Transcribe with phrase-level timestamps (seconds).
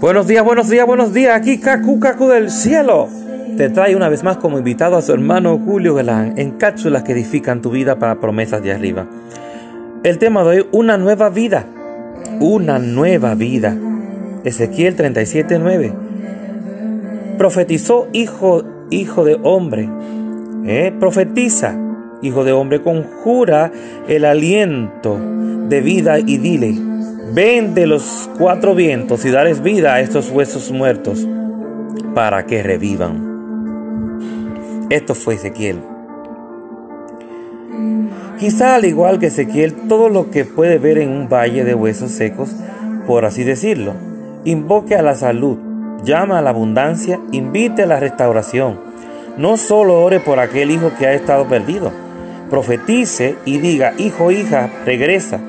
[0.00, 1.36] Buenos días, buenos días, buenos días.
[1.36, 3.08] Aquí Kaku Kaku del cielo.
[3.56, 7.12] Te trae una vez más como invitado a su hermano Julio Galán en cápsulas que
[7.12, 9.06] edifican tu vida para promesas de arriba.
[10.02, 11.66] El tema de hoy, una nueva vida.
[12.40, 13.76] Una nueva vida.
[14.42, 15.92] Ezequiel 37:9.
[17.38, 19.88] Profetizó hijo, hijo de hombre.
[20.64, 20.92] ¿Eh?
[20.98, 21.76] Profetiza,
[22.22, 23.70] hijo de hombre, conjura
[24.08, 25.16] el aliento
[25.68, 26.91] de vida y dile
[27.34, 31.26] Ven de los cuatro vientos y darles vida a estos huesos muertos
[32.14, 34.18] para que revivan.
[34.90, 35.78] Esto fue Ezequiel.
[38.38, 42.10] Quizá al igual que Ezequiel, todo lo que puede ver en un valle de huesos
[42.10, 42.54] secos,
[43.06, 43.94] por así decirlo,
[44.44, 45.56] invoque a la salud,
[46.04, 48.78] llama a la abundancia, invite a la restauración.
[49.38, 51.92] No solo ore por aquel hijo que ha estado perdido,
[52.50, 55.40] profetice y diga, hijo, hija, regresa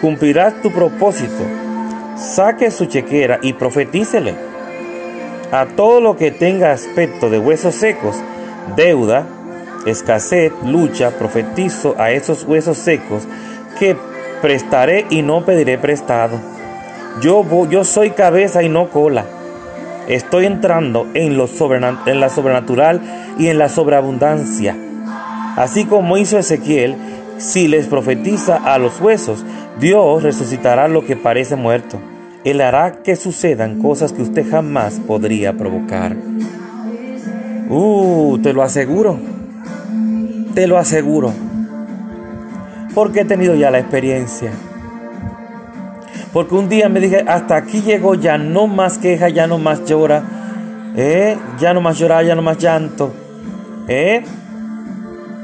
[0.00, 1.44] cumplirás tu propósito.
[2.16, 4.34] Saque su chequera y profetícele.
[5.52, 8.16] A todo lo que tenga aspecto de huesos secos,
[8.76, 9.26] deuda,
[9.86, 13.24] escasez, lucha, profetizo a esos huesos secos
[13.78, 13.96] que
[14.42, 16.38] prestaré y no pediré prestado.
[17.20, 17.44] Yo,
[17.84, 19.24] soy cabeza y no cola.
[20.08, 21.46] Estoy entrando en, lo
[22.06, 23.00] en la sobrenatural
[23.38, 24.76] y en la sobreabundancia.
[25.56, 26.96] Así como hizo Ezequiel,
[27.40, 29.44] si les profetiza a los huesos,
[29.80, 31.98] Dios resucitará lo que parece muerto.
[32.44, 36.16] Él hará que sucedan cosas que usted jamás podría provocar.
[37.68, 39.18] Uh, te lo aseguro.
[40.54, 41.32] Te lo aseguro.
[42.94, 44.52] Porque he tenido ya la experiencia.
[46.34, 49.86] Porque un día me dije, hasta aquí llegó, ya no más queja, ya no más
[49.86, 50.22] llora.
[50.94, 51.38] ¿Eh?
[51.58, 53.14] Ya no más llorar, ya no más llanto.
[53.88, 54.24] ¿Eh?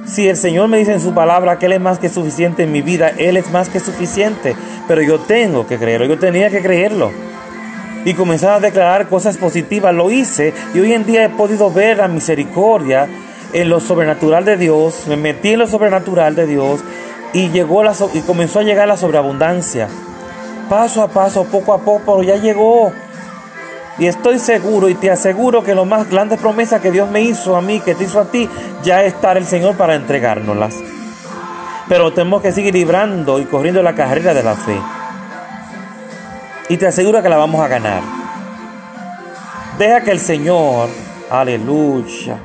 [0.07, 2.71] Si el Señor me dice en su palabra que Él es más que suficiente en
[2.71, 4.55] mi vida, Él es más que suficiente.
[4.87, 7.11] Pero yo tengo que creerlo, yo tenía que creerlo.
[8.05, 10.55] Y comenzar a declarar cosas positivas, lo hice.
[10.75, 13.09] Y hoy en día he podido ver la misericordia
[13.53, 15.08] en lo sobrenatural de Dios.
[15.08, 16.85] Me metí en lo sobrenatural de Dios
[17.33, 19.89] y, llegó la, y comenzó a llegar la sobreabundancia.
[20.70, 22.92] Paso a paso, poco a poco, pero ya llegó.
[23.98, 27.57] Y estoy seguro y te aseguro que lo más grande promesa que Dios me hizo
[27.57, 28.48] a mí, que te hizo a ti,
[28.83, 30.77] ya está el Señor para entregárnoslas.
[31.89, 34.79] Pero tenemos que seguir librando y corriendo la carrera de la fe.
[36.68, 38.02] Y te aseguro que la vamos a ganar.
[39.79, 40.89] Deja que el Señor,
[41.30, 42.39] aleluya,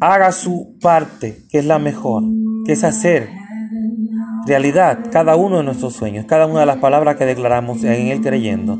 [0.00, 2.22] haga su parte, que es la mejor,
[2.66, 3.30] que es hacer
[4.46, 8.20] realidad cada uno de nuestros sueños, cada una de las palabras que declaramos en Él
[8.20, 8.78] creyendo.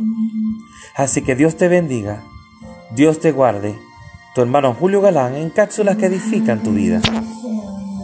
[0.94, 2.22] Así que Dios te bendiga,
[2.92, 3.74] Dios te guarde.
[4.34, 7.00] Tu hermano Julio Galán en cápsulas que edifican tu vida.